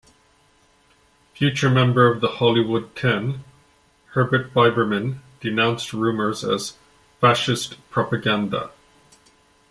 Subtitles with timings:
[1.35, 3.43] Future member of the Hollywood Ten
[4.13, 6.73] Herbert Biberman denounced rumors as
[7.19, 8.71] "Fascist propaganda".